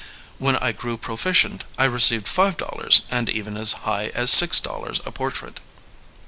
When 0.39 0.55
I 0.55 0.71
grew 0.71 0.97
proficient 0.97 1.63
I 1.77 1.85
received 1.85 2.27
five 2.27 2.57
dollars 2.57 3.03
and 3.11 3.29
even 3.29 3.55
as 3.55 3.73
high 3.85 4.07
as 4.15 4.31
six 4.31 4.59
dollars 4.59 4.99
a 5.05 5.11
portrait. 5.11 5.59